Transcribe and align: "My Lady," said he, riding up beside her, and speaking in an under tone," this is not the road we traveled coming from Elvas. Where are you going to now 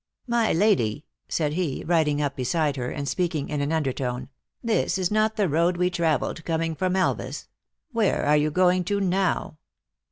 "My 0.27 0.51
Lady," 0.51 1.05
said 1.29 1.53
he, 1.53 1.83
riding 1.85 2.23
up 2.23 2.35
beside 2.35 2.75
her, 2.75 2.89
and 2.89 3.07
speaking 3.07 3.49
in 3.49 3.61
an 3.61 3.71
under 3.71 3.93
tone," 3.93 4.29
this 4.73 4.97
is 4.97 5.11
not 5.11 5.35
the 5.35 5.47
road 5.47 5.77
we 5.77 5.91
traveled 5.91 6.43
coming 6.43 6.73
from 6.73 6.95
Elvas. 6.95 7.45
Where 7.91 8.25
are 8.25 8.35
you 8.37 8.49
going 8.49 8.83
to 8.85 8.99
now 8.99 9.59